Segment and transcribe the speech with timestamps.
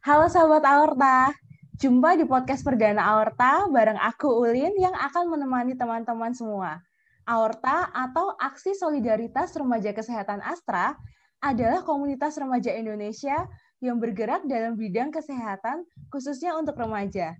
[0.00, 1.28] Halo sahabat Aorta,
[1.76, 6.80] jumpa di podcast perdana Aorta bareng aku Ulin yang akan menemani teman-teman semua.
[7.28, 10.96] Aorta atau Aksi Solidaritas Remaja Kesehatan Astra
[11.44, 13.44] adalah komunitas remaja Indonesia
[13.84, 17.36] yang bergerak dalam bidang kesehatan khususnya untuk remaja.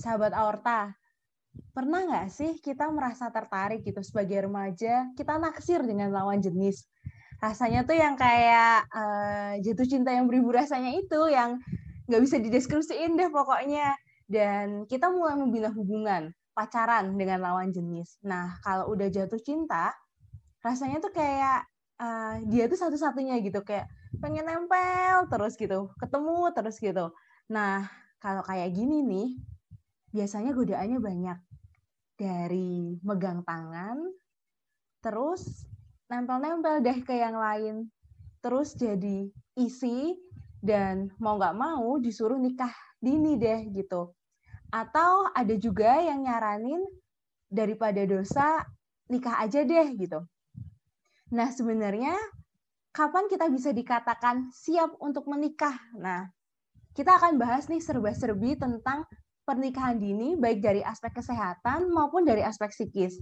[0.00, 0.96] Sahabat Aorta,
[1.76, 6.88] pernah nggak sih kita merasa tertarik gitu sebagai remaja, kita naksir dengan lawan jenis?
[7.36, 11.60] Rasanya tuh yang kayak uh, jatuh cinta yang beribu rasanya itu, yang
[12.12, 13.96] nggak bisa dideskripsiin deh pokoknya.
[14.28, 18.20] Dan kita mulai membina hubungan pacaran dengan lawan jenis.
[18.20, 19.96] Nah kalau udah jatuh cinta
[20.60, 21.64] rasanya tuh kayak
[21.96, 23.64] uh, dia tuh satu-satunya gitu.
[23.64, 23.88] Kayak
[24.20, 27.16] pengen nempel terus gitu ketemu terus gitu.
[27.48, 27.88] Nah
[28.20, 29.28] kalau kayak gini nih
[30.12, 31.38] biasanya godaannya banyak.
[32.12, 33.98] Dari megang tangan
[35.00, 35.66] terus
[36.12, 37.88] nempel-nempel deh ke yang lain.
[38.44, 40.12] Terus jadi isi
[40.62, 42.70] dan mau nggak mau disuruh nikah
[43.02, 44.14] dini deh gitu.
[44.70, 46.80] Atau ada juga yang nyaranin
[47.50, 48.62] daripada dosa
[49.10, 50.22] nikah aja deh gitu.
[51.34, 52.14] Nah sebenarnya
[52.94, 55.76] kapan kita bisa dikatakan siap untuk menikah?
[55.98, 56.30] Nah
[56.94, 59.04] kita akan bahas nih serba-serbi tentang
[59.42, 63.18] pernikahan dini baik dari aspek kesehatan maupun dari aspek psikis.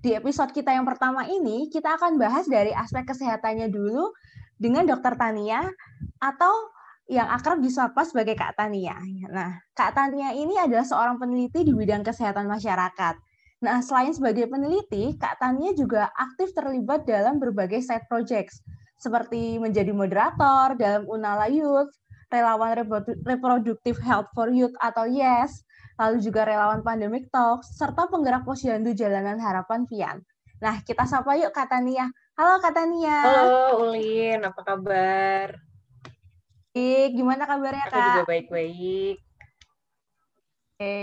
[0.00, 4.08] Di episode kita yang pertama ini, kita akan bahas dari aspek kesehatannya dulu
[4.56, 5.68] dengan dokter Tania
[6.20, 6.52] atau
[7.10, 8.94] yang akrab disapa sebagai Kak Tania.
[9.26, 13.18] Nah, Kak Tania ini adalah seorang peneliti di bidang kesehatan masyarakat.
[13.66, 18.62] Nah, selain sebagai peneliti, Kak Tania juga aktif terlibat dalam berbagai side projects,
[18.94, 21.90] seperti menjadi moderator dalam Unala Youth,
[22.30, 22.78] relawan
[23.26, 25.66] reproduktif health for youth atau YES,
[25.98, 30.22] lalu juga relawan pandemic talks, serta penggerak posyandu jalanan harapan Pian.
[30.62, 32.06] Nah, kita sapa yuk Kak Tania.
[32.38, 33.18] Halo Kak Tania.
[33.18, 35.69] Halo Ulin, apa kabar?
[36.70, 38.06] Baik, gimana kabarnya Aku Kak?
[38.14, 39.16] juga baik-baik.
[40.78, 40.98] Oke,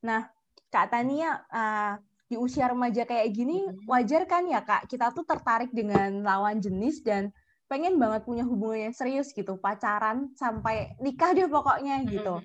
[0.00, 0.32] nah
[0.72, 5.68] Kak Tania, uh, di usia remaja kayak gini, wajar kan ya Kak, kita tuh tertarik
[5.76, 7.28] dengan lawan jenis dan
[7.68, 12.40] pengen banget punya hubungan yang serius gitu, pacaran sampai nikah deh pokoknya gitu.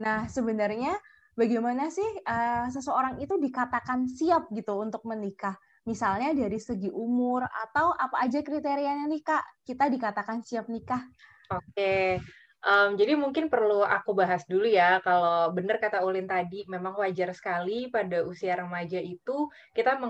[0.00, 0.96] Nah, sebenarnya
[1.36, 5.60] bagaimana sih uh, seseorang itu dikatakan siap gitu untuk menikah?
[5.84, 11.04] Misalnya dari segi umur atau apa aja kriterianya nih Kak, kita dikatakan siap nikah?
[11.52, 12.24] Oke,
[12.64, 17.36] um, jadi mungkin perlu aku bahas dulu ya, kalau benar kata Ulin tadi, memang wajar
[17.36, 20.00] sekali pada usia remaja itu kita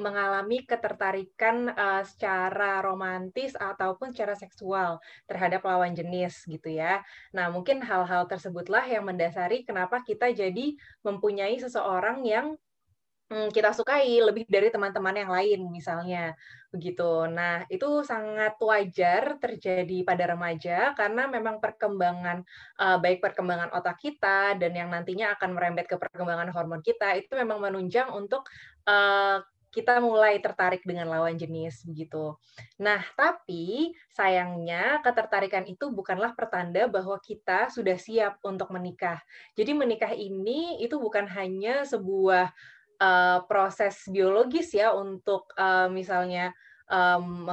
[0.00, 4.96] mengalami ketertarikan uh, secara romantis ataupun secara seksual
[5.28, 7.04] terhadap lawan jenis gitu ya.
[7.36, 10.72] Nah, mungkin hal-hal tersebutlah yang mendasari kenapa kita jadi
[11.04, 12.56] mempunyai seseorang yang
[13.28, 16.32] hmm, kita sukai lebih dari teman-teman yang lain misalnya
[16.68, 17.24] begitu.
[17.28, 22.44] Nah, itu sangat wajar terjadi pada remaja karena memang perkembangan
[22.80, 27.32] uh, baik perkembangan otak kita dan yang nantinya akan merembet ke perkembangan hormon kita itu
[27.36, 28.44] memang menunjang untuk
[28.84, 32.34] uh, kita mulai tertarik dengan lawan jenis begitu.
[32.80, 39.20] Nah, tapi sayangnya ketertarikan itu bukanlah pertanda bahwa kita sudah siap untuk menikah.
[39.54, 42.50] Jadi menikah ini itu bukan hanya sebuah
[43.00, 46.54] uh, proses biologis ya untuk uh, misalnya
[46.90, 47.46] um,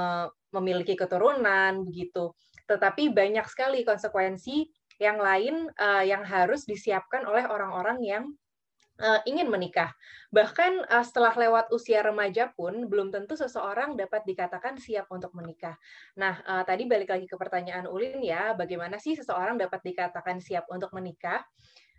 [0.54, 2.32] memiliki keturunan begitu.
[2.66, 8.24] Tetapi banyak sekali konsekuensi yang lain uh, yang harus disiapkan oleh orang-orang yang
[9.00, 9.92] uh, ingin menikah.
[10.32, 15.76] Bahkan uh, setelah lewat usia remaja pun belum tentu seseorang dapat dikatakan siap untuk menikah.
[16.16, 20.64] Nah, uh, tadi balik lagi ke pertanyaan Ulin ya, bagaimana sih seseorang dapat dikatakan siap
[20.72, 21.44] untuk menikah?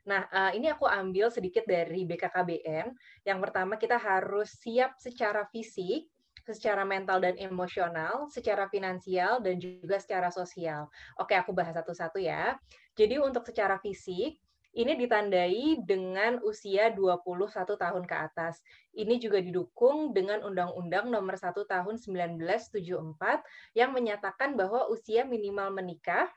[0.07, 2.95] Nah, uh, ini aku ambil sedikit dari BKKBN.
[3.27, 6.07] Yang pertama, kita harus siap secara fisik,
[6.47, 10.87] secara mental dan emosional, secara finansial, dan juga secara sosial.
[11.19, 12.55] Oke, aku bahas satu-satu ya.
[12.95, 14.39] Jadi untuk secara fisik,
[14.77, 18.63] ini ditandai dengan usia 21 tahun ke atas.
[18.95, 23.43] Ini juga didukung dengan Undang-Undang Nomor 1 Tahun 1974
[23.73, 26.29] yang menyatakan bahwa usia minimal menikah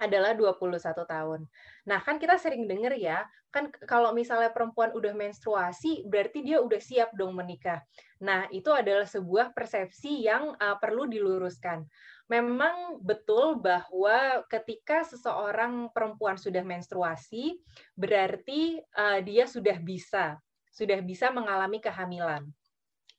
[0.00, 1.40] adalah 21 tahun.
[1.84, 6.80] Nah, kan kita sering dengar ya, kan kalau misalnya perempuan udah menstruasi, berarti dia udah
[6.80, 7.84] siap dong menikah.
[8.24, 11.84] Nah, itu adalah sebuah persepsi yang uh, perlu diluruskan.
[12.32, 17.60] Memang betul bahwa ketika seseorang perempuan sudah menstruasi,
[17.92, 20.40] berarti uh, dia sudah bisa,
[20.72, 22.48] sudah bisa mengalami kehamilan.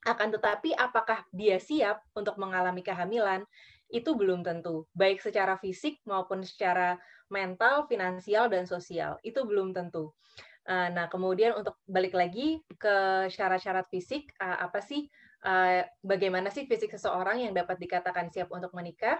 [0.02, 3.46] Akan tetapi apakah dia siap untuk mengalami kehamilan?
[3.92, 6.96] Itu belum tentu, baik secara fisik maupun secara
[7.28, 9.20] mental, finansial, dan sosial.
[9.20, 10.16] Itu belum tentu.
[10.62, 15.10] Eh, nah, kemudian untuk balik lagi ke syarat-syarat fisik, eh, apa sih,
[15.42, 19.18] eh, bagaimana sih fisik seseorang yang dapat dikatakan siap untuk menikah?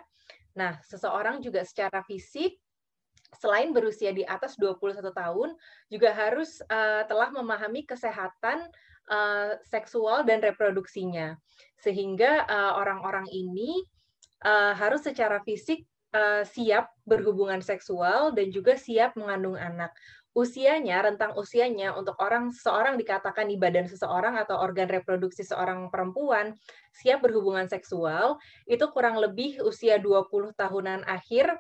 [0.55, 2.57] Nah, seseorang juga secara fisik
[3.33, 5.57] selain berusia di atas 21 tahun
[5.89, 6.61] juga harus
[7.09, 8.69] telah memahami kesehatan
[9.65, 11.41] seksual dan reproduksinya
[11.81, 12.45] sehingga
[12.77, 13.89] orang-orang uh, ini
[14.45, 19.91] uh, harus secara fisik uh, siap berhubungan seksual dan juga siap mengandung anak
[20.33, 26.57] usianya, rentang usianya untuk orang seorang dikatakan di badan seseorang atau organ reproduksi seorang perempuan
[26.89, 31.53] siap berhubungan seksual itu kurang lebih usia 20 tahunan akhir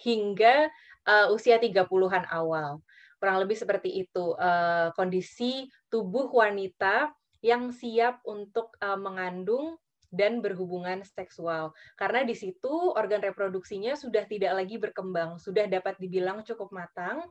[0.00, 0.72] hingga
[1.04, 2.80] uh, usia 30-an awal.
[3.20, 7.12] Kurang lebih seperti itu uh, kondisi tubuh wanita
[7.44, 9.76] yang siap untuk uh, mengandung
[10.10, 11.74] dan berhubungan seksual.
[11.94, 17.26] Karena di situ organ reproduksinya sudah tidak lagi berkembang, sudah dapat dibilang cukup matang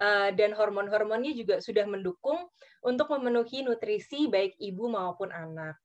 [0.00, 2.48] Eh, dan hormon-hormonnya juga sudah mendukung
[2.80, 5.76] untuk memenuhi nutrisi baik ibu maupun anak.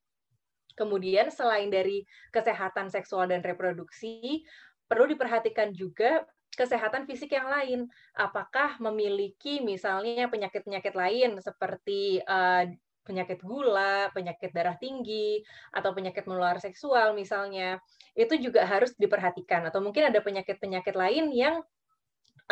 [0.73, 4.41] Kemudian selain dari kesehatan seksual dan reproduksi,
[4.87, 6.23] perlu diperhatikan juga
[6.55, 7.79] kesehatan fisik yang lain.
[8.15, 12.63] Apakah memiliki misalnya penyakit-penyakit lain seperti uh,
[13.07, 15.39] penyakit gula, penyakit darah tinggi,
[15.71, 17.79] atau penyakit menular seksual misalnya,
[18.13, 19.63] itu juga harus diperhatikan.
[19.71, 21.63] Atau mungkin ada penyakit-penyakit lain yang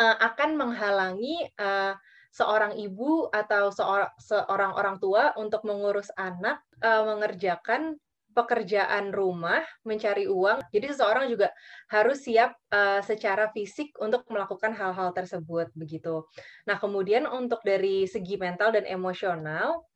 [0.00, 1.92] uh, akan menghalangi uh,
[2.32, 8.00] seorang ibu atau seorang seorang orang tua untuk mengurus anak, uh, mengerjakan
[8.36, 10.68] pekerjaan rumah, mencari uang.
[10.68, 11.48] Jadi seseorang juga
[11.88, 16.28] harus siap uh, secara fisik untuk melakukan hal-hal tersebut begitu.
[16.68, 19.88] Nah, kemudian untuk dari segi mental dan emosional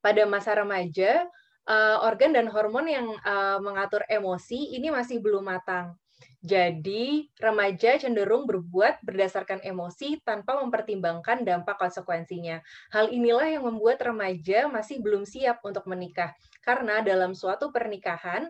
[0.00, 1.28] pada masa remaja
[1.68, 5.96] uh, organ dan hormon yang uh, mengatur emosi ini masih belum matang.
[6.40, 12.64] Jadi, remaja cenderung berbuat berdasarkan emosi tanpa mempertimbangkan dampak konsekuensinya.
[12.96, 16.32] Hal inilah yang membuat remaja masih belum siap untuk menikah.
[16.64, 18.48] Karena dalam suatu pernikahan,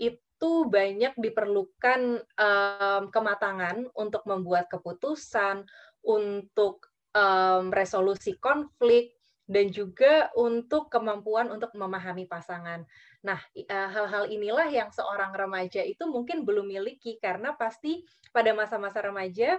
[0.00, 5.68] itu banyak diperlukan um, kematangan untuk membuat keputusan,
[6.00, 9.17] untuk um, resolusi konflik,
[9.48, 12.84] dan juga untuk kemampuan untuk memahami pasangan.
[13.24, 19.00] Nah, eh, hal-hal inilah yang seorang remaja itu mungkin belum miliki karena pasti pada masa-masa
[19.00, 19.56] remaja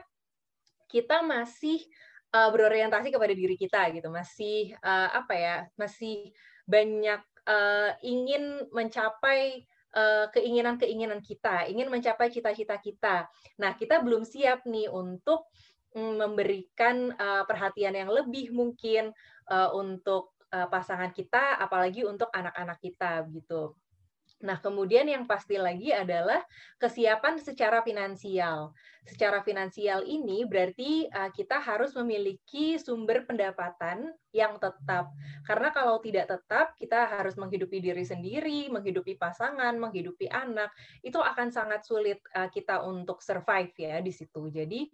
[0.89, 1.85] kita masih
[2.33, 6.33] uh, berorientasi kepada diri kita gitu, masih uh, apa ya, masih
[6.69, 7.21] banyak
[8.05, 9.65] ingin mencapai
[10.37, 13.25] keinginan-keinginan kita, ingin mencapai cita-cita kita.
[13.57, 15.49] Nah, kita belum siap nih untuk
[15.97, 17.09] mm, memberikan
[17.49, 19.09] perhatian yang lebih mungkin
[19.49, 23.75] uh, untuk uh, pasangan kita, apalagi untuk anak-anak kita gitu.
[24.39, 26.39] Nah, kemudian yang pasti lagi adalah
[26.79, 28.71] kesiapan secara finansial.
[29.03, 35.11] Secara finansial ini berarti uh, kita harus memiliki sumber pendapatan yang tetap.
[35.43, 40.71] Karena kalau tidak tetap, kita harus menghidupi diri sendiri, menghidupi pasangan, menghidupi anak.
[41.03, 44.47] Itu akan sangat sulit kita untuk survive ya di situ.
[44.47, 44.87] Jadi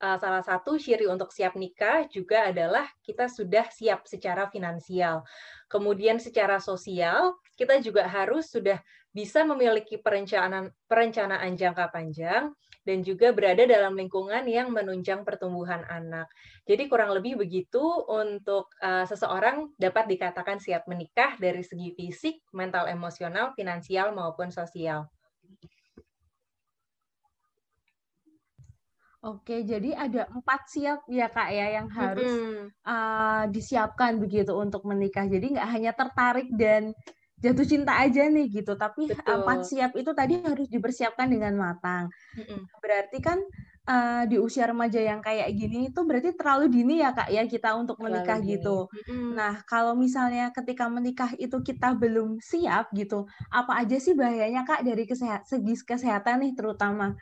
[0.00, 5.22] uh, salah satu ciri untuk siap nikah juga adalah kita sudah siap secara finansial.
[5.70, 8.80] Kemudian secara sosial, kita juga harus sudah
[9.10, 16.32] bisa memiliki perencanaan perencanaan jangka panjang dan juga berada dalam lingkungan yang menunjang pertumbuhan anak.
[16.64, 22.88] Jadi kurang lebih begitu untuk uh, seseorang dapat dikatakan siap menikah dari segi fisik, mental,
[22.88, 25.10] emosional, finansial maupun sosial.
[29.20, 32.64] Oke, jadi ada empat siap ya kak ya yang harus mm-hmm.
[32.88, 35.28] uh, disiapkan begitu untuk menikah.
[35.28, 36.96] Jadi nggak hanya tertarik dan
[37.36, 39.20] jatuh cinta aja nih gitu, tapi Betul.
[39.20, 42.08] empat siap itu tadi harus dipersiapkan dengan matang.
[42.32, 42.60] Mm-hmm.
[42.80, 43.44] Berarti kan
[43.92, 47.76] uh, di usia remaja yang kayak gini itu berarti terlalu dini ya kak ya kita
[47.76, 48.88] untuk menikah gitu.
[48.88, 49.36] Mm-hmm.
[49.36, 54.80] Nah kalau misalnya ketika menikah itu kita belum siap gitu, apa aja sih bahayanya kak
[54.80, 57.12] dari kesehat segi kesehatan nih terutama?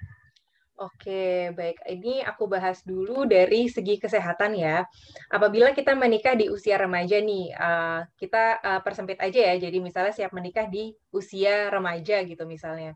[0.79, 1.83] Oke, baik.
[1.91, 4.87] Ini aku bahas dulu dari segi kesehatan ya.
[5.27, 9.55] Apabila kita menikah di usia remaja nih, uh, kita uh, persempit aja ya.
[9.59, 12.95] Jadi misalnya siap menikah di usia remaja gitu misalnya.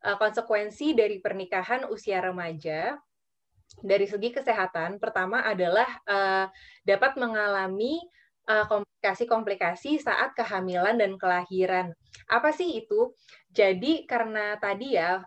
[0.00, 2.96] Uh, konsekuensi dari pernikahan usia remaja
[3.84, 5.86] dari segi kesehatan, pertama adalah
[6.88, 8.00] dapat mengalami
[8.48, 11.92] komplikasi-komplikasi saat kehamilan dan kelahiran.
[12.32, 13.12] Apa sih itu?
[13.52, 15.20] Jadi karena tadi ya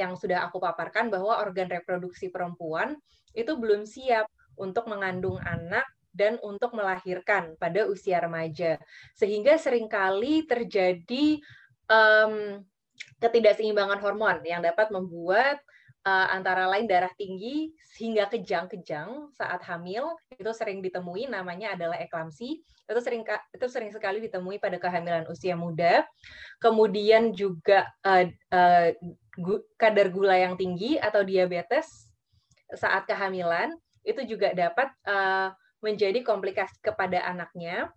[0.00, 2.96] yang sudah aku paparkan bahwa organ reproduksi perempuan
[3.36, 4.26] itu belum siap
[4.56, 8.80] untuk mengandung anak dan untuk melahirkan pada usia remaja.
[9.14, 11.38] Sehingga sering kali terjadi
[11.86, 12.64] um,
[13.20, 15.60] ketidakseimbangan hormon yang dapat membuat
[16.06, 22.60] uh, antara lain darah tinggi hingga kejang-kejang saat hamil itu sering ditemui namanya adalah eklamsi
[22.64, 23.22] itu sering
[23.54, 26.02] itu sering sekali ditemui pada kehamilan usia muda
[26.58, 28.88] kemudian juga uh, uh,
[29.38, 32.10] gu, kadar gula yang tinggi atau diabetes
[32.74, 33.74] saat kehamilan
[34.06, 37.88] itu juga dapat uh, menjadi komplikasi kepada anaknya.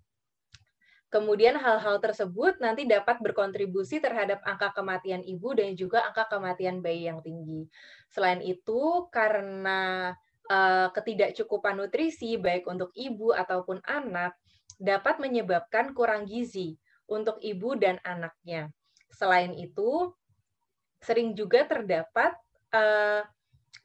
[1.14, 7.06] Kemudian hal-hal tersebut nanti dapat berkontribusi terhadap angka kematian ibu dan juga angka kematian bayi
[7.06, 7.70] yang tinggi.
[8.10, 10.10] Selain itu, karena
[10.50, 14.34] uh, ketidakcukupan nutrisi baik untuk ibu ataupun anak
[14.82, 18.74] dapat menyebabkan kurang gizi untuk ibu dan anaknya.
[19.14, 20.10] Selain itu,
[20.98, 22.34] sering juga terdapat
[22.74, 23.22] uh,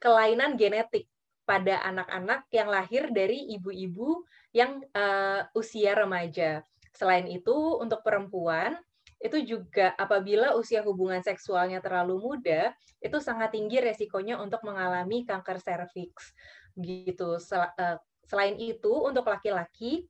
[0.01, 1.05] kelainan genetik
[1.45, 6.65] pada anak-anak yang lahir dari ibu-ibu yang uh, usia remaja.
[6.99, 8.75] Selain itu, untuk perempuan,
[9.23, 15.63] itu juga apabila usia hubungan seksualnya terlalu muda, itu sangat tinggi resikonya untuk mengalami kanker
[15.63, 16.35] serviks.
[16.75, 17.39] Gitu.
[17.39, 20.03] Eh, selain itu, untuk laki-laki,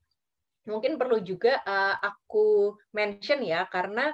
[0.66, 4.10] mungkin perlu juga uh, aku mention ya, karena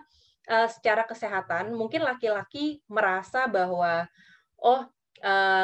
[0.47, 4.07] uh, secara kesehatan, mungkin laki-laki merasa bahwa,
[4.59, 4.83] oh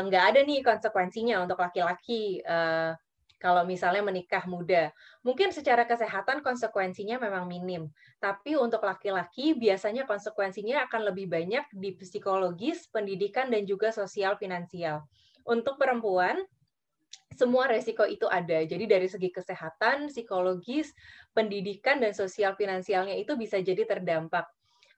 [0.08, 2.96] nggak uh, ada nih konsekuensinya untuk laki-laki uh,
[3.42, 4.94] kalau misalnya menikah muda.
[5.26, 7.90] Mungkin secara kesehatan konsekuensinya memang minim,
[8.22, 15.02] tapi untuk laki-laki biasanya konsekuensinya akan lebih banyak di psikologis, pendidikan, dan juga sosial finansial.
[15.42, 16.38] Untuk perempuan,
[17.34, 18.62] semua resiko itu ada.
[18.62, 20.94] Jadi dari segi kesehatan, psikologis,
[21.34, 24.46] pendidikan, dan sosial finansialnya itu bisa jadi terdampak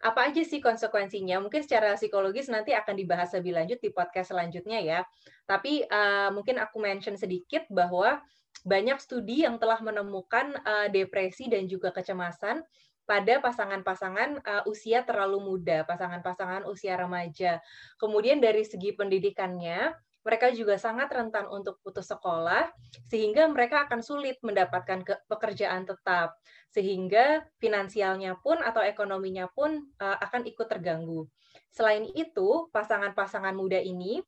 [0.04, 1.40] apa aja sih konsekuensinya?
[1.40, 5.00] Mungkin secara psikologis nanti akan dibahas lebih lanjut di podcast selanjutnya ya.
[5.48, 8.20] Tapi uh, mungkin aku mention sedikit bahwa
[8.68, 12.62] banyak studi yang telah menemukan uh, depresi dan juga kecemasan
[13.04, 17.64] pada pasangan-pasangan uh, usia terlalu muda, pasangan-pasangan usia remaja.
[18.00, 19.92] Kemudian dari segi pendidikannya,
[20.24, 22.72] mereka juga sangat rentan untuk putus sekolah,
[23.12, 26.40] sehingga mereka akan sulit mendapatkan pekerjaan tetap,
[26.72, 31.28] sehingga finansialnya pun atau ekonominya pun uh, akan ikut terganggu.
[31.76, 34.24] Selain itu, pasangan-pasangan muda ini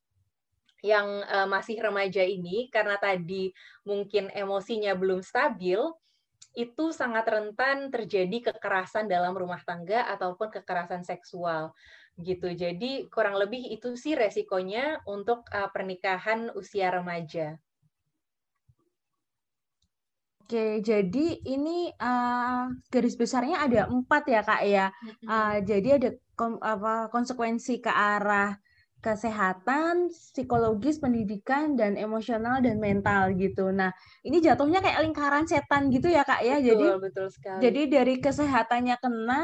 [0.84, 3.50] yang uh, masih remaja ini, karena tadi
[3.88, 5.80] mungkin emosinya belum stabil,
[6.56, 11.76] itu sangat rentan terjadi kekerasan dalam rumah tangga ataupun kekerasan seksual
[12.16, 12.48] gitu.
[12.52, 17.60] Jadi kurang lebih itu sih resikonya untuk uh, pernikahan usia remaja.
[20.46, 24.86] Oke, jadi ini uh, garis besarnya ada empat ya kak ya.
[25.26, 28.54] Uh, jadi ada kom, apa, konsekuensi ke arah
[29.06, 33.70] kesehatan, psikologis, pendidikan, dan emosional dan mental gitu.
[33.70, 33.94] Nah,
[34.26, 36.58] ini jatuhnya kayak lingkaran setan gitu ya kak ya.
[36.58, 37.60] Betul, jadi betul sekali.
[37.62, 39.42] Jadi dari kesehatannya kena,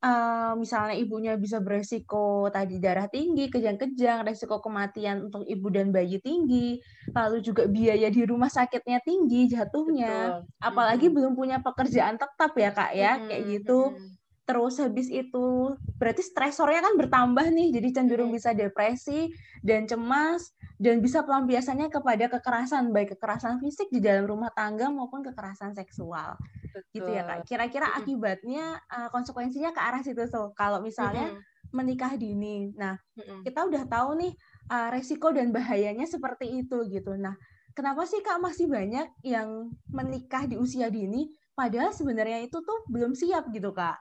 [0.00, 6.16] uh, misalnya ibunya bisa beresiko tadi darah tinggi, kejang-kejang, resiko kematian untuk ibu dan bayi
[6.24, 6.80] tinggi,
[7.12, 10.40] lalu juga biaya di rumah sakitnya tinggi jatuhnya.
[10.40, 10.64] Betul.
[10.64, 11.16] Apalagi mm -hmm.
[11.20, 13.28] belum punya pekerjaan tetap ya kak ya, mm -hmm.
[13.28, 13.80] kayak gitu.
[13.92, 19.32] Mm -hmm terus habis itu berarti stresornya kan bertambah nih jadi cenderung bisa depresi
[19.64, 25.24] dan cemas dan bisa pelampiasannya kepada kekerasan baik kekerasan fisik di dalam rumah tangga maupun
[25.24, 26.36] kekerasan seksual.
[26.74, 26.90] Betul.
[26.92, 27.46] gitu ya kak.
[27.46, 30.50] Kira-kira akibatnya uh, konsekuensinya ke arah situ tuh.
[30.58, 31.70] Kalau misalnya mm -hmm.
[31.72, 32.74] menikah dini.
[32.74, 33.40] Nah mm -hmm.
[33.46, 34.32] kita udah tahu nih
[34.68, 37.14] uh, resiko dan bahayanya seperti itu gitu.
[37.14, 37.38] Nah
[37.72, 43.14] kenapa sih kak masih banyak yang menikah di usia dini padahal sebenarnya itu tuh belum
[43.14, 43.94] siap gitu kak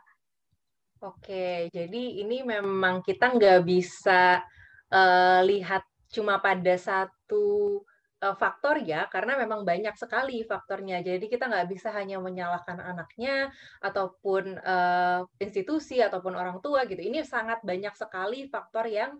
[1.03, 4.39] Oke, jadi ini memang kita nggak bisa
[4.88, 7.83] uh, lihat cuma pada satu
[8.24, 11.03] uh, faktor ya, karena memang banyak sekali faktornya.
[11.03, 13.51] Jadi kita nggak bisa hanya menyalahkan anaknya
[13.83, 17.03] ataupun uh, institusi ataupun orang tua gitu.
[17.03, 19.19] Ini sangat banyak sekali faktor yang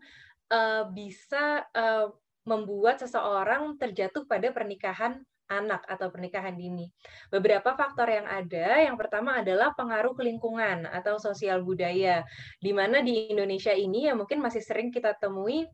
[0.55, 2.07] uh, bisa uh,
[2.47, 5.19] membuat seseorang terjatuh pada pernikahan
[5.51, 6.88] anak atau pernikahan dini.
[7.27, 12.23] Beberapa faktor yang ada, yang pertama adalah pengaruh lingkungan atau sosial budaya,
[12.59, 15.67] di mana di Indonesia ini ya mungkin masih sering kita temui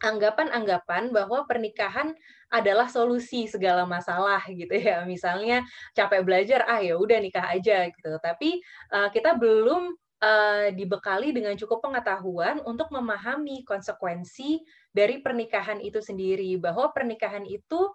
[0.00, 2.16] anggapan-anggapan bahwa pernikahan
[2.48, 5.04] adalah solusi segala masalah gitu ya.
[5.04, 8.16] Misalnya capek belajar, ah ya udah nikah aja gitu.
[8.18, 9.92] Tapi uh, kita belum
[10.24, 17.92] uh, dibekali dengan cukup pengetahuan untuk memahami konsekuensi dari pernikahan itu sendiri bahwa pernikahan itu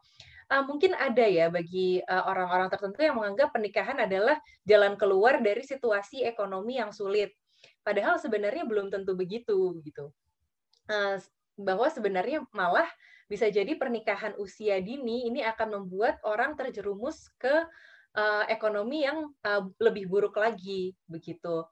[0.51, 5.61] uh, mungkin ada ya bagi eh, orang-orang tertentu yang menganggap pernikahan adalah jalan keluar dari
[5.65, 7.33] situasi ekonomi yang sulit.
[7.81, 10.09] Padahal sebenarnya belum tentu begitu gitu.
[10.85, 11.17] Uh,
[11.57, 12.85] bahwa sebenarnya malah
[13.25, 17.65] bisa jadi pernikahan usia dini ini akan membuat orang terjerumus ke
[18.13, 21.65] uh, ekonomi yang uh, lebih buruk lagi begitu.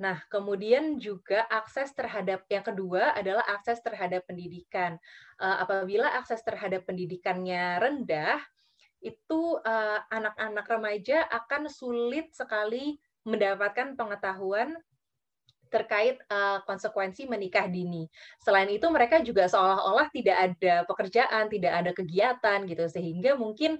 [0.00, 4.96] Nah, kemudian juga akses terhadap yang kedua adalah akses terhadap pendidikan.
[5.36, 8.40] Uh, apabila akses terhadap pendidikannya rendah,
[9.04, 9.56] itu
[10.12, 14.76] anak-anak uh, remaja akan sulit sekali mendapatkan pengetahuan
[15.70, 18.10] terkait uh, konsekuensi menikah dini.
[18.42, 23.78] Selain itu mereka juga seolah-olah tidak ada pekerjaan, tidak ada kegiatan gitu sehingga mungkin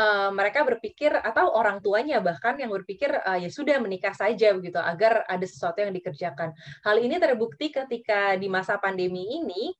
[0.00, 4.80] uh, mereka berpikir atau orang tuanya bahkan yang berpikir uh, ya sudah menikah saja begitu
[4.80, 6.56] agar ada sesuatu yang dikerjakan.
[6.80, 9.76] Hal ini terbukti ketika di masa pandemi ini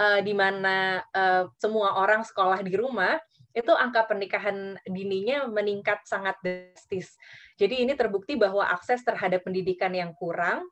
[0.00, 6.38] uh, di mana uh, semua orang sekolah di rumah itu angka pernikahan dininya meningkat sangat
[6.38, 7.18] drastis.
[7.58, 10.64] Jadi ini terbukti bahwa akses terhadap pendidikan yang kurang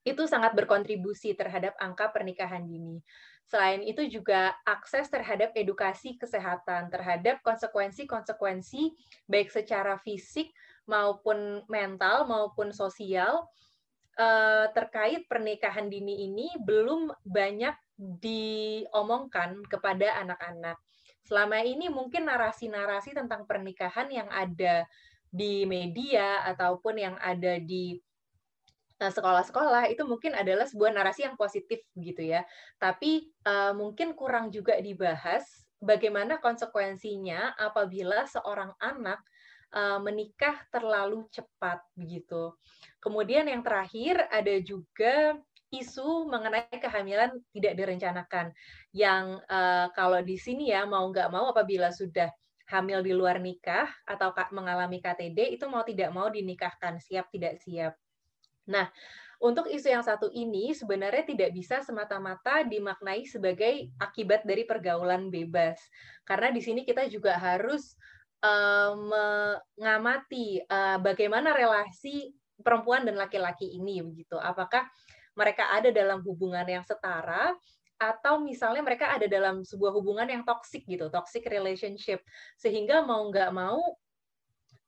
[0.00, 3.04] itu sangat berkontribusi terhadap angka pernikahan dini.
[3.50, 8.94] Selain itu juga akses terhadap edukasi kesehatan, terhadap konsekuensi-konsekuensi
[9.26, 10.54] baik secara fisik
[10.86, 13.50] maupun mental maupun sosial
[14.14, 20.78] eh, terkait pernikahan dini ini belum banyak diomongkan kepada anak-anak.
[21.26, 24.86] Selama ini mungkin narasi-narasi tentang pernikahan yang ada
[25.26, 27.98] di media ataupun yang ada di
[29.00, 32.44] Nah, sekolah-sekolah itu mungkin adalah sebuah narasi yang positif gitu ya.
[32.76, 39.24] Tapi uh, mungkin kurang juga dibahas bagaimana konsekuensinya apabila seorang anak
[39.72, 42.52] uh, menikah terlalu cepat begitu.
[43.00, 45.40] Kemudian yang terakhir ada juga
[45.72, 48.52] isu mengenai kehamilan tidak direncanakan
[48.92, 52.28] yang uh, kalau di sini ya mau nggak mau apabila sudah
[52.68, 57.94] hamil di luar nikah atau mengalami KTD itu mau tidak mau dinikahkan siap tidak siap
[58.70, 58.86] Nah,
[59.40, 65.80] untuk isu yang satu ini sebenarnya tidak bisa semata-mata dimaknai sebagai akibat dari pergaulan bebas.
[66.28, 67.96] Karena di sini kita juga harus
[68.44, 74.36] uh, mengamati uh, bagaimana relasi perempuan dan laki-laki ini begitu.
[74.36, 74.84] Apakah
[75.32, 77.56] mereka ada dalam hubungan yang setara
[78.00, 82.20] atau misalnya mereka ada dalam sebuah hubungan yang toxic gitu, toxic relationship.
[82.60, 83.80] Sehingga mau nggak mau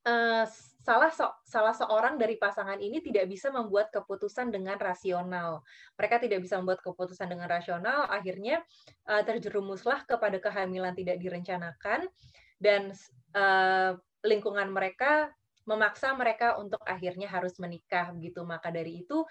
[0.05, 0.45] uh,
[0.83, 5.63] salah so, salah seorang dari pasangan ini tidak bisa membuat keputusan dengan rasional.
[5.95, 8.61] Mereka tidak bisa membuat keputusan dengan rasional, akhirnya
[9.07, 12.11] uh, terjerumuslah kepada kehamilan tidak direncanakan
[12.59, 12.91] dan
[13.39, 13.95] uh,
[14.27, 15.31] lingkungan mereka
[15.63, 18.43] memaksa mereka untuk akhirnya harus menikah begitu.
[18.43, 19.23] Maka dari itu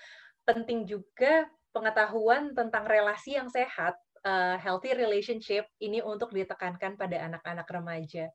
[0.48, 7.68] penting juga pengetahuan tentang relasi yang sehat, uh, healthy relationship ini untuk ditekankan pada anak-anak
[7.68, 8.32] remaja.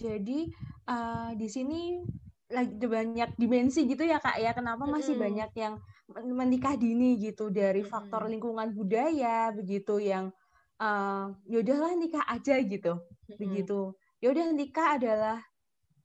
[0.00, 0.48] Jadi
[0.88, 2.00] uh, di sini
[2.50, 5.26] lagi banyak dimensi gitu ya kak ya kenapa masih mm -hmm.
[5.30, 5.74] banyak yang
[6.34, 10.34] menikah dini gitu dari faktor lingkungan budaya begitu yang
[10.82, 13.38] uh, yaudahlah nikah aja gitu mm -hmm.
[13.38, 15.38] begitu yaudah nikah adalah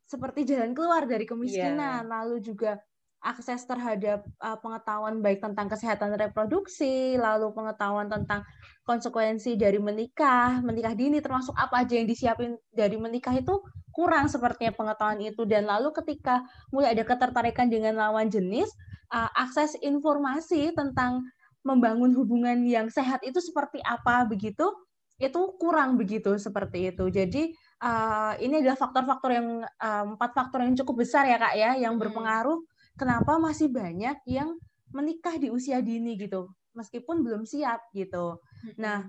[0.05, 2.13] seperti jalan keluar dari kemiskinan yeah.
[2.13, 2.77] lalu juga
[3.25, 8.45] akses terhadap uh, pengetahuan baik tentang kesehatan reproduksi, lalu pengetahuan tentang
[8.85, 14.77] konsekuensi dari menikah, menikah dini termasuk apa aja yang disiapin dari menikah itu kurang sepertinya
[14.77, 18.69] pengetahuan itu dan lalu ketika mulai ada ketertarikan dengan lawan jenis,
[19.09, 21.25] uh, akses informasi tentang
[21.65, 24.69] membangun hubungan yang sehat itu seperti apa begitu
[25.15, 27.07] itu kurang begitu seperti itu.
[27.07, 31.71] Jadi uh, ini adalah faktor-faktor yang uh, empat faktor yang cukup besar ya kak ya
[31.79, 32.59] yang berpengaruh
[32.95, 34.55] kenapa masih banyak yang
[34.91, 38.43] menikah di usia dini gitu meskipun belum siap gitu.
[38.83, 39.07] Nah,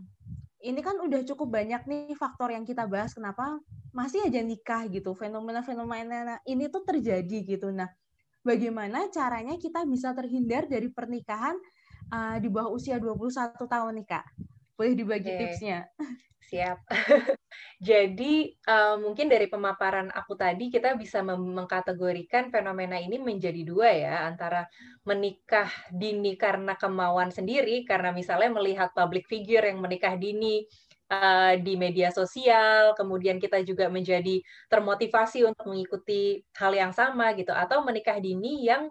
[0.63, 3.59] ini kan udah cukup banyak nih faktor yang kita bahas kenapa
[3.91, 5.13] masih aja nikah gitu.
[5.13, 7.75] Fenomena-fenomena ini tuh terjadi gitu.
[7.75, 7.91] Nah,
[8.47, 11.59] bagaimana caranya kita bisa terhindar dari pernikahan
[12.15, 14.27] uh, di bawah usia 21 tahun nih, Kak?
[14.79, 15.39] Boleh dibagi okay.
[15.43, 15.79] tipsnya?
[16.47, 16.79] Siap.
[17.89, 24.15] Jadi uh, mungkin dari pemaparan aku tadi kita bisa mengkategorikan fenomena ini menjadi dua ya
[24.31, 24.63] antara
[25.03, 30.63] menikah dini karena kemauan sendiri karena misalnya melihat public figure yang menikah dini
[31.11, 34.39] uh, di media sosial, kemudian kita juga menjadi
[34.71, 38.87] termotivasi untuk mengikuti hal yang sama gitu atau menikah dini yang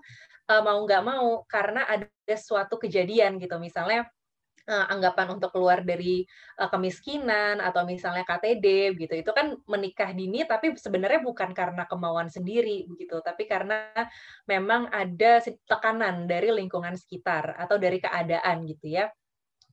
[0.51, 4.07] uh, mau nggak mau karena ada suatu kejadian gitu misalnya
[4.69, 6.25] uh, anggapan untuk keluar dari
[6.61, 12.27] uh, kemiskinan atau misalnya KTD gitu itu kan menikah dini tapi sebenarnya bukan karena kemauan
[12.29, 13.89] sendiri begitu tapi karena
[14.49, 19.07] memang ada tekanan dari lingkungan sekitar atau dari keadaan gitu ya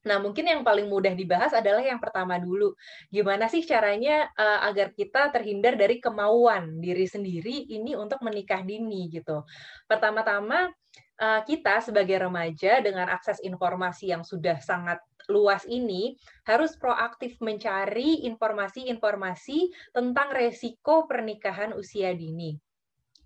[0.02, 2.74] Nah, mungkin yang paling mudah dibahas adalah yang pertama dulu.
[3.07, 9.07] Gimana sih caranya uh, agar kita terhindar dari kemauan diri sendiri ini untuk menikah dini
[9.14, 9.46] gitu.
[9.87, 10.74] Pertama-tama
[11.22, 14.98] kita sebagai remaja dengan akses informasi yang sudah sangat
[15.30, 22.58] luas ini harus proaktif mencari informasi-informasi tentang resiko pernikahan usia dini.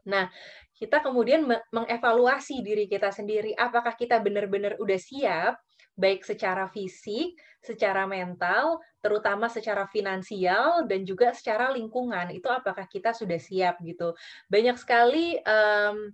[0.06, 0.28] Nah,
[0.76, 5.56] kita kemudian mengevaluasi diri kita sendiri, apakah kita benar-benar udah siap
[5.96, 12.28] baik secara fisik, secara mental, terutama secara finansial dan juga secara lingkungan.
[12.30, 14.12] Itu apakah kita sudah siap gitu.
[14.52, 16.12] Banyak sekali um,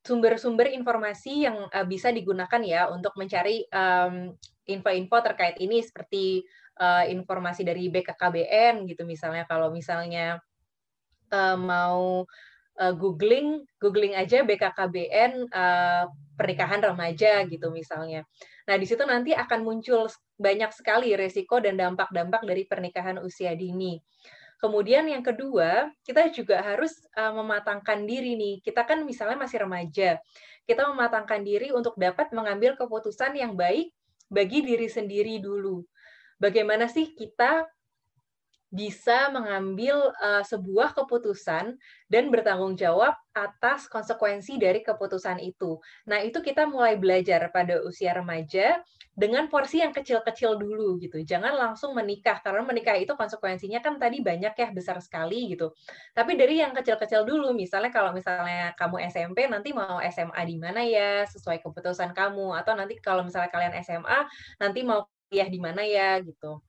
[0.00, 4.32] sumber-sumber informasi yang uh, bisa digunakan ya untuk mencari um,
[4.64, 6.44] info-info terkait ini seperti
[6.80, 10.40] uh, informasi dari BKKBN gitu misalnya kalau misalnya
[11.32, 12.24] uh, mau
[12.80, 16.04] uh, googling googling aja BKKBN uh,
[16.40, 18.24] pernikahan remaja gitu misalnya.
[18.64, 20.08] Nah, di situ nanti akan muncul
[20.40, 24.00] banyak sekali resiko dan dampak-dampak dari pernikahan usia dini.
[24.60, 28.60] Kemudian yang kedua, kita juga harus uh, mematangkan diri nih.
[28.60, 30.20] Kita kan misalnya masih remaja.
[30.68, 33.88] Kita mematangkan diri untuk dapat mengambil keputusan yang baik
[34.28, 35.80] bagi diri sendiri dulu.
[36.36, 37.64] Bagaimana sih kita
[38.70, 41.74] bisa mengambil uh, sebuah keputusan
[42.06, 45.82] dan bertanggung jawab atas konsekuensi dari keputusan itu.
[46.06, 48.78] Nah, itu kita mulai belajar pada usia remaja
[49.10, 51.20] dengan porsi yang kecil-kecil dulu gitu.
[51.20, 55.74] Jangan langsung menikah karena menikah itu konsekuensinya kan tadi banyak ya besar sekali gitu.
[56.14, 60.80] Tapi dari yang kecil-kecil dulu, misalnya kalau misalnya kamu SMP nanti mau SMA di mana
[60.86, 64.30] ya sesuai keputusan kamu atau nanti kalau misalnya kalian SMA
[64.62, 66.62] nanti mau kuliah di mana ya gitu.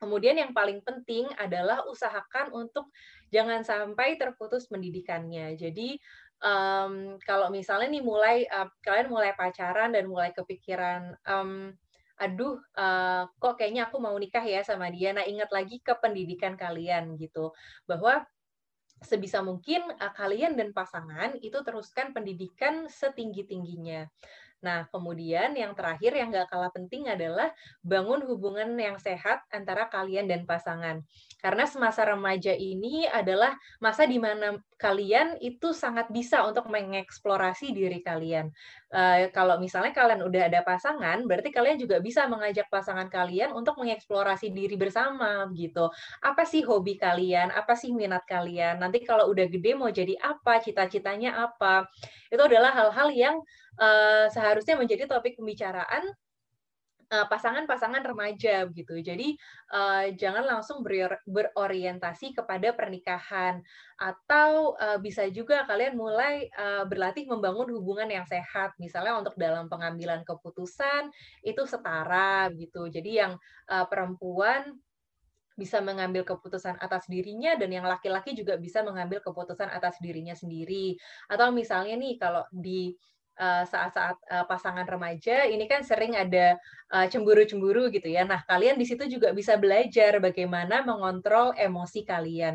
[0.00, 2.92] Kemudian yang paling penting adalah usahakan untuk
[3.32, 5.56] jangan sampai terputus pendidikannya.
[5.56, 5.96] Jadi
[6.44, 11.72] um, kalau misalnya nih mulai uh, kalian mulai pacaran dan mulai kepikiran um,
[12.14, 15.10] aduh uh, kok kayaknya aku mau nikah ya sama dia.
[15.10, 17.50] Nah, ingat lagi ke pendidikan kalian gitu.
[17.90, 18.22] Bahwa
[19.02, 24.06] sebisa mungkin uh, kalian dan pasangan itu teruskan pendidikan setinggi-tingginya.
[24.64, 27.52] Nah, kemudian yang terakhir yang gak kalah penting adalah
[27.84, 31.04] bangun hubungan yang sehat antara kalian dan pasangan.
[31.44, 38.00] Karena semasa remaja ini adalah masa di mana kalian itu sangat bisa untuk mengeksplorasi diri
[38.00, 38.48] kalian.
[38.94, 43.74] Uh, kalau misalnya kalian udah ada pasangan, berarti kalian juga bisa mengajak pasangan kalian untuk
[43.82, 45.90] mengeksplorasi diri bersama gitu.
[46.22, 47.50] Apa sih hobi kalian?
[47.50, 48.78] Apa sih minat kalian?
[48.78, 50.62] Nanti kalau udah gede mau jadi apa?
[50.62, 51.90] Cita-citanya apa?
[52.30, 53.36] Itu adalah hal-hal yang
[53.82, 56.23] uh, seharusnya menjadi topik pembicaraan eh,
[57.08, 58.94] pasangan-pasangan remaja gitu.
[59.00, 59.36] Jadi
[59.72, 60.84] uh, jangan langsung
[61.26, 63.60] berorientasi kepada pernikahan
[63.98, 68.74] atau uh, bisa juga kalian mulai uh, berlatih membangun hubungan yang sehat.
[68.78, 71.10] Misalnya untuk dalam pengambilan keputusan
[71.44, 72.88] itu setara gitu.
[72.88, 73.32] Jadi yang
[73.70, 74.76] uh, perempuan
[75.54, 80.98] bisa mengambil keputusan atas dirinya dan yang laki-laki juga bisa mengambil keputusan atas dirinya sendiri.
[81.30, 86.54] Atau misalnya nih kalau di Eh, saat-saat uh, pasangan remaja ini kan sering ada
[86.94, 88.22] uh, cemburu-cemburu gitu ya.
[88.22, 92.54] Nah, kalian di situ juga bisa belajar bagaimana mengontrol emosi kalian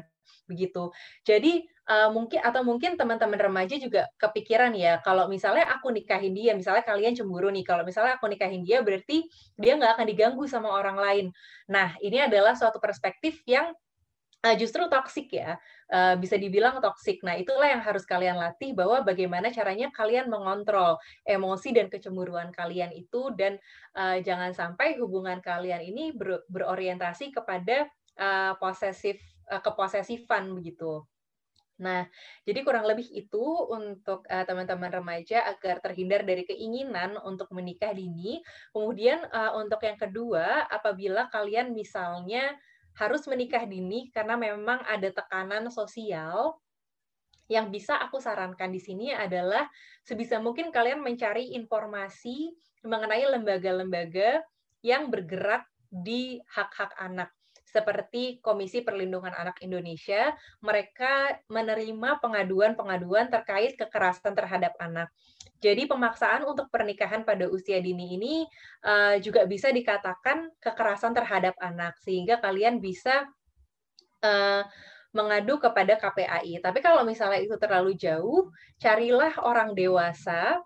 [0.49, 0.89] begitu.
[1.25, 6.57] Jadi uh, mungkin atau mungkin teman-teman remaja juga kepikiran ya kalau misalnya aku nikahin dia,
[6.57, 10.73] misalnya kalian cemburu nih, kalau misalnya aku nikahin dia berarti dia nggak akan diganggu sama
[10.73, 11.25] orang lain.
[11.69, 13.73] Nah, ini adalah suatu perspektif yang
[14.45, 15.59] uh, justru toksik ya,
[15.91, 17.21] uh, bisa dibilang toksik.
[17.25, 22.95] Nah, itulah yang harus kalian latih bahwa bagaimana caranya kalian mengontrol emosi dan kecemburuan kalian
[22.95, 23.59] itu dan
[23.95, 27.87] uh, jangan sampai hubungan kalian ini ber berorientasi kepada
[28.19, 29.19] uh, posesif
[29.51, 31.03] uh, keposesifan begitu.
[31.79, 32.03] Nah,
[32.43, 33.39] jadi kurang lebih itu
[33.71, 38.43] untuk teman-teman uh, remaja agar terhindar dari keinginan untuk menikah dini.
[38.75, 42.51] Kemudian uh, untuk yang kedua, apabila kalian misalnya
[42.99, 46.59] harus menikah dini karena memang ada tekanan sosial
[47.49, 49.65] yang bisa aku sarankan di sini adalah
[50.03, 52.51] sebisa mungkin kalian mencari informasi
[52.83, 54.43] mengenai lembaga-lembaga
[54.83, 57.33] yang bergerak di hak-hak anak
[57.69, 60.33] seperti Komisi Perlindungan Anak Indonesia,
[60.65, 65.13] mereka menerima pengaduan-pengaduan terkait kekerasan terhadap anak.
[65.61, 68.35] Jadi pemaksaan untuk pernikahan pada usia dini ini
[68.83, 73.29] uh, juga bisa dikatakan kekerasan terhadap anak, sehingga kalian bisa
[74.25, 74.63] uh,
[75.13, 76.61] mengadu kepada KPAI.
[76.61, 78.49] Tapi kalau misalnya itu terlalu jauh,
[78.81, 80.57] carilah orang dewasa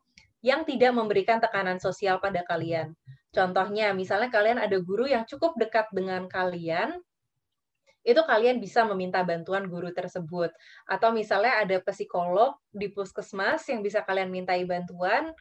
[0.44, 2.92] yang tidak memberikan tekanan sosial pada kalian.
[3.34, 7.02] Contohnya, misalnya kalian ada guru yang cukup dekat dengan kalian,
[8.06, 10.54] itu kalian bisa meminta bantuan guru tersebut.
[10.86, 15.34] Atau misalnya ada psikolog di puskesmas yang bisa kalian mintai bantuan,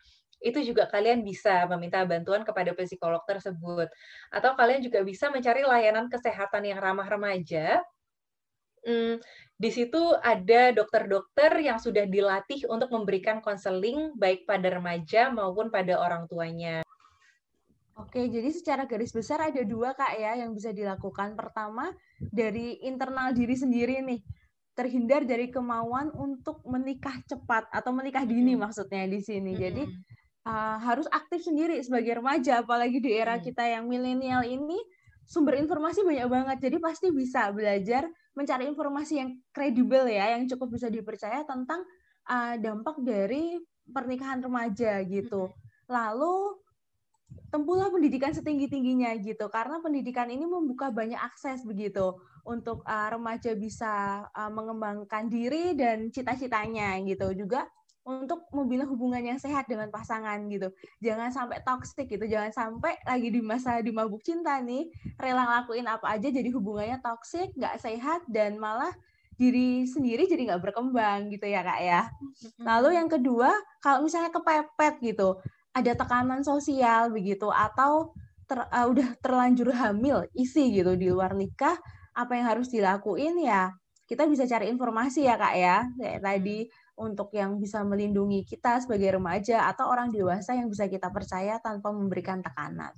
[0.42, 3.92] itu juga kalian bisa meminta bantuan kepada psikolog tersebut.
[4.33, 7.83] Atau kalian juga bisa mencari layanan kesehatan yang ramah remaja.
[8.83, 9.22] Hmm,
[9.55, 16.02] di situ ada dokter-dokter yang sudah dilatih untuk memberikan konseling baik pada remaja maupun pada
[16.02, 16.83] orang tuanya.
[17.92, 21.37] Oke, jadi secara garis besar ada dua kak ya yang bisa dilakukan.
[21.37, 21.92] Pertama
[22.33, 24.24] dari internal diri sendiri nih,
[24.72, 28.64] terhindar dari kemauan untuk menikah cepat atau menikah dini hmm.
[28.64, 29.52] maksudnya di sini.
[29.52, 29.61] Hmm.
[29.61, 29.83] Jadi
[30.48, 33.44] uh, harus aktif sendiri sebagai remaja, apalagi di era hmm.
[33.44, 34.81] kita yang milenial ini
[35.28, 36.57] sumber informasi banyak banget.
[36.64, 41.85] Jadi pasti bisa belajar mencari informasi yang kredibel ya, yang cukup bisa dipercaya tentang
[42.33, 45.52] uh, dampak dari pernikahan remaja gitu.
[45.92, 46.62] Lalu
[47.53, 54.27] tempuhlah pendidikan setinggi-tingginya gitu karena pendidikan ini membuka banyak akses begitu untuk uh, remaja bisa
[54.33, 57.68] uh, mengembangkan diri dan cita-citanya gitu juga
[58.03, 60.75] untuk membina hubungan yang sehat dengan pasangan gitu.
[60.99, 65.87] Jangan sampai toxic gitu, jangan sampai lagi di masa di mabuk cinta nih, rela ngelakuin
[65.87, 68.90] apa aja jadi hubungannya toxic, nggak sehat dan malah
[69.38, 72.01] diri sendiri jadi nggak berkembang gitu ya kak ya.
[72.59, 75.38] Lalu yang kedua, kalau misalnya kepepet gitu,
[75.72, 78.12] ada tekanan sosial begitu atau
[78.44, 81.76] ter, uh, udah terlanjur hamil isi gitu di luar nikah,
[82.12, 83.72] apa yang harus dilakuin ya
[84.12, 86.68] kita bisa cari informasi ya kak ya kayak tadi
[87.00, 91.88] untuk yang bisa melindungi kita sebagai remaja atau orang dewasa yang bisa kita percaya tanpa
[91.90, 92.92] memberikan tekanan.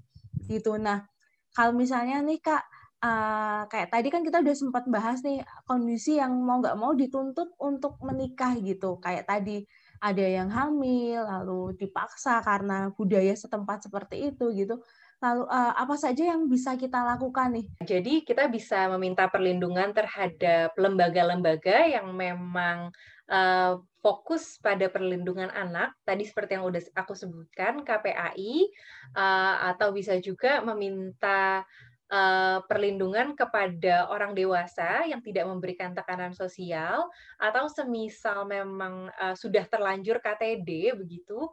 [0.51, 0.75] Gitu.
[0.77, 1.07] Nah,
[1.55, 2.63] kalau misalnya nih Kak,
[3.01, 7.55] uh, kayak tadi kan kita udah sempat bahas nih kondisi yang mau nggak mau dituntut
[7.63, 8.99] untuk menikah gitu.
[8.99, 9.63] Kayak tadi
[10.05, 14.77] ada yang hamil, lalu dipaksa karena budaya setempat seperti itu gitu.
[15.25, 17.67] Lalu uh, apa saja yang bisa kita lakukan nih?
[17.81, 22.93] Jadi kita bisa meminta perlindungan terhadap lembaga-lembaga yang memang
[23.33, 28.69] uh, fokus pada perlindungan anak, tadi seperti yang udah aku sebutkan, KPAI,
[29.17, 31.65] eh, atau bisa juga meminta
[32.13, 39.65] uh, perlindungan kepada orang dewasa yang tidak memberikan tekanan sosial, atau semisal memang uh, sudah
[39.69, 41.49] terlanjur KTD begitu,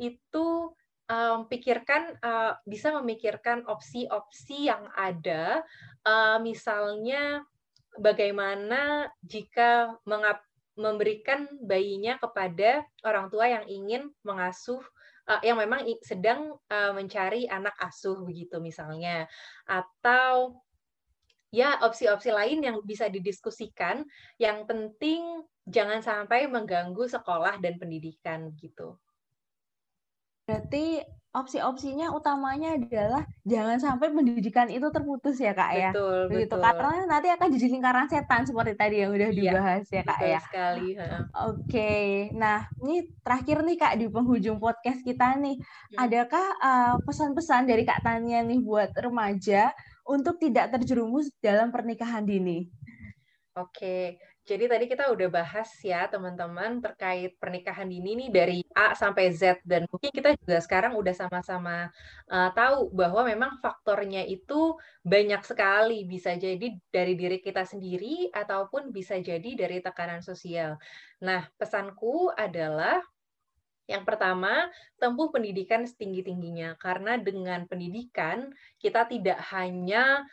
[0.00, 0.72] itu
[1.10, 2.16] um, pikirkan
[2.64, 5.60] bisa memikirkan opsi-opsi yang ada,
[6.40, 7.44] misalnya
[8.00, 9.92] bagaimana jika
[10.80, 14.80] memberikan bayinya kepada orang tua yang ingin mengasuh
[15.30, 19.30] uh, yang memang sedang uh, mencari anak asuh begitu misalnya
[19.70, 20.58] atau
[21.54, 24.02] ya opsi-opsi lain yang bisa didiskusikan
[24.42, 28.98] yang penting jangan sampai mengganggu sekolah dan pendidikan gitu.
[30.50, 30.98] Berarti
[31.30, 35.90] opsi-opsinya utamanya adalah jangan sampai pendidikan itu terputus ya kak ya.
[35.94, 36.58] Betul, Begitu.
[36.58, 36.74] betul.
[36.74, 40.18] Karena nanti akan jadi lingkaran setan seperti tadi yang udah iya, dibahas ya, ya kak
[40.18, 40.40] betul ya.
[40.42, 40.88] sekali.
[40.98, 42.08] Oke, okay.
[42.34, 45.98] nah ini terakhir nih kak di penghujung podcast kita nih, hmm.
[46.02, 49.70] adakah uh, pesan-pesan dari kak Tania nih buat remaja
[50.02, 52.66] untuk tidak terjerumus dalam pernikahan dini?
[53.54, 54.18] Oke,
[54.50, 59.62] jadi tadi kita udah bahas ya teman-teman terkait pernikahan dini nih dari A sampai Z.
[59.62, 61.86] Dan mungkin kita juga sekarang udah sama-sama
[62.26, 64.74] uh, tahu bahwa memang faktornya itu
[65.06, 66.02] banyak sekali.
[66.02, 70.82] Bisa jadi dari diri kita sendiri ataupun bisa jadi dari tekanan sosial.
[71.22, 72.98] Nah, pesanku adalah
[73.90, 74.70] yang pertama,
[75.02, 76.78] tempuh pendidikan setinggi-tingginya.
[76.78, 80.26] Karena dengan pendidikan kita tidak hanya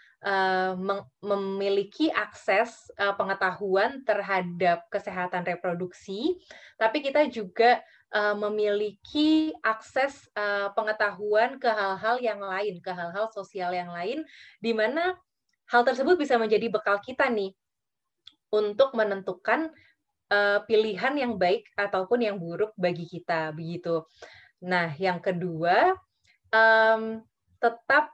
[1.21, 6.41] memiliki akses uh, pengetahuan terhadap kesehatan reproduksi,
[6.73, 7.77] tapi kita juga
[8.09, 10.25] uh, memiliki akses
[10.73, 14.25] pengetahuan ke hal-hal yang lain, ke hal-hal sosial yang lain,
[14.57, 15.13] di mana
[15.69, 17.53] hal tersebut bisa menjadi bekal kita nih
[18.49, 19.69] untuk menentukan
[20.65, 24.03] pilihan yang baik ataupun yang buruk bagi kita begitu.
[24.65, 25.93] Nah, yang kedua
[27.61, 28.11] tetap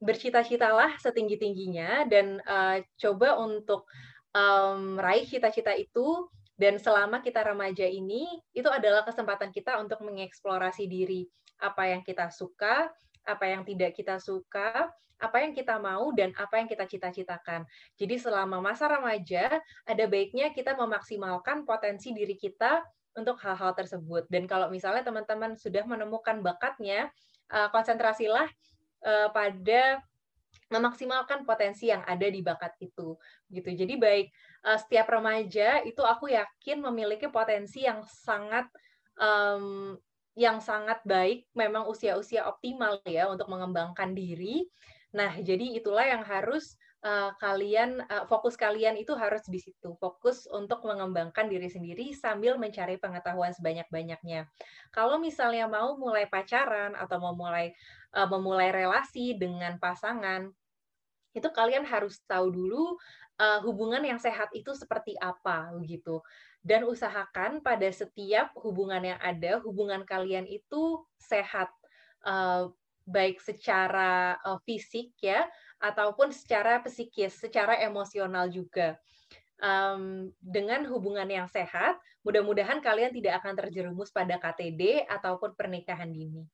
[0.00, 3.84] bercita-citalah setinggi tingginya dan uh, coba untuk
[4.32, 4.96] um,
[5.28, 11.28] cita-cita itu dan selama kita remaja ini itu adalah kesempatan kita untuk mengeksplorasi diri
[11.60, 12.88] apa yang kita suka
[13.28, 14.88] apa yang tidak kita suka
[15.20, 17.68] apa yang kita mau dan apa yang kita cita-citakan.
[18.00, 22.80] Jadi selama masa remaja ada baiknya kita memaksimalkan potensi diri kita
[23.12, 24.24] untuk hal-hal tersebut.
[24.32, 27.12] Dan kalau misalnya teman-teman sudah menemukan bakatnya,
[27.52, 28.48] eh, konsentrasilah
[29.04, 30.02] eh, pada
[30.70, 33.18] memaksimalkan potensi yang ada di bakat itu
[33.50, 33.68] gitu.
[33.74, 34.26] Jadi baik
[34.66, 38.70] eh, setiap remaja itu aku yakin memiliki potensi yang sangat
[39.18, 39.94] um,
[40.38, 44.64] yang sangat baik memang usia-usia optimal ya untuk mengembangkan diri.
[45.10, 49.96] Nah, jadi itulah yang harus uh, kalian uh, fokus kalian itu harus di situ.
[49.96, 54.48] Fokus untuk mengembangkan diri sendiri sambil mencari pengetahuan sebanyak-banyaknya.
[54.92, 57.72] Kalau misalnya mau mulai pacaran atau mau mulai
[58.16, 60.48] uh, memulai relasi dengan pasangan,
[61.32, 62.98] itu kalian harus tahu dulu
[63.38, 66.20] uh, hubungan yang sehat itu seperti apa begitu.
[66.60, 71.72] Dan usahakan pada setiap hubungan yang ada, hubungan kalian itu sehat.
[72.20, 72.68] Uh,
[73.10, 75.42] baik secara uh, fisik ya
[75.80, 79.00] ataupun secara psikis, secara emosional juga.
[79.60, 86.48] Um, dengan hubungan yang sehat, mudah-mudahan kalian tidak akan terjerumus pada KTD ataupun pernikahan dini.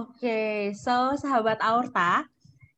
[0.00, 2.24] Oke, okay, so sahabat Aorta,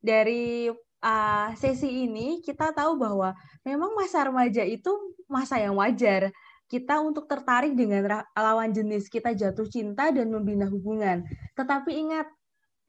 [0.02, 0.66] dari
[0.98, 3.30] uh, sesi ini kita tahu bahwa
[3.62, 4.90] memang masa remaja itu
[5.30, 6.34] masa yang wajar
[6.72, 11.20] kita untuk tertarik dengan lawan jenis, kita jatuh cinta dan membina hubungan.
[11.52, 12.26] Tetapi ingat,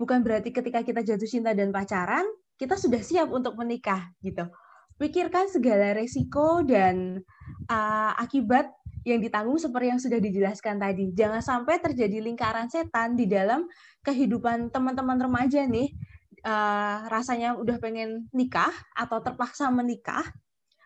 [0.04, 2.28] bukan berarti ketika kita jatuh cinta dan pacaran,
[2.60, 4.52] kita sudah siap untuk menikah gitu.
[5.00, 7.24] Pikirkan segala resiko dan
[7.72, 8.68] uh, akibat
[9.08, 11.16] yang ditanggung seperti yang sudah dijelaskan tadi.
[11.16, 13.64] Jangan sampai terjadi lingkaran setan di dalam
[14.04, 15.96] kehidupan teman-teman remaja nih.
[16.44, 20.28] Uh, rasanya udah pengen nikah atau terpaksa menikah,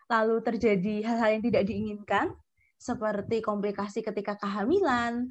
[0.06, 2.30] lalu terjadi hal-hal yang tidak diinginkan,
[2.78, 5.26] seperti komplikasi ketika kehamilan,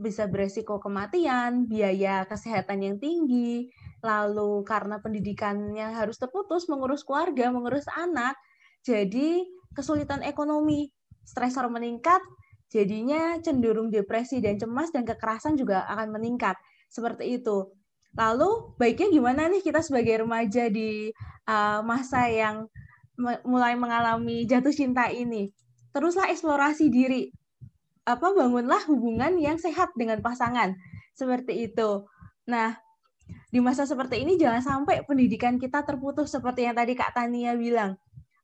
[0.00, 3.68] bisa beresiko kematian, biaya kesehatan yang tinggi,
[4.00, 8.34] lalu karena pendidikannya harus terputus, mengurus keluarga, mengurus anak,
[8.80, 9.44] jadi
[9.76, 10.90] kesulitan ekonomi,
[11.22, 12.24] stresor meningkat,
[12.72, 16.56] jadinya cenderung depresi dan cemas dan kekerasan juga akan meningkat.
[16.90, 17.70] Seperti itu.
[18.18, 21.14] Lalu baiknya gimana nih kita sebagai remaja di
[21.46, 22.66] uh, masa yang
[23.46, 25.54] mulai mengalami jatuh cinta ini?
[25.90, 27.30] teruslah eksplorasi diri.
[28.04, 30.76] Apa bangunlah hubungan yang sehat dengan pasangan.
[31.14, 32.04] Seperti itu.
[32.48, 32.74] Nah,
[33.50, 37.98] di masa seperti ini jangan sampai pendidikan kita terputus seperti yang tadi Kak Tania bilang.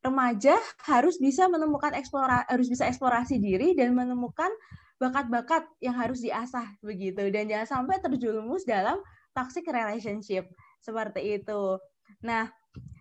[0.05, 0.55] Remaja
[0.87, 4.55] harus bisa menemukan eksplora harus bisa eksplorasi diri dan menemukan
[5.03, 9.03] bakat-bakat yang harus diasah begitu dan jangan sampai terjerumus dalam
[9.35, 10.47] toxic relationship
[10.79, 11.77] seperti itu.
[12.23, 12.49] Nah,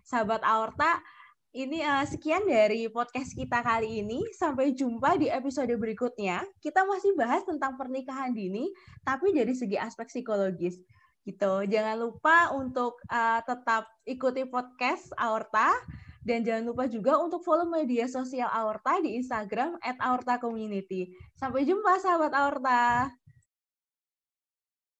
[0.02, 1.00] sahabat aorta,
[1.56, 4.20] ini uh, sekian dari podcast kita kali ini.
[4.36, 6.44] Sampai jumpa di episode berikutnya.
[6.60, 8.68] Kita masih bahas tentang pernikahan dini,
[9.00, 10.76] tapi dari segi aspek psikologis.
[11.24, 11.52] Gitu.
[11.72, 15.72] Jangan lupa untuk uh, tetap ikuti podcast Aorta
[16.22, 21.16] dan jangan lupa juga untuk follow media sosial Aorta di Instagram @aorta community.
[21.40, 23.08] Sampai jumpa sahabat Aorta.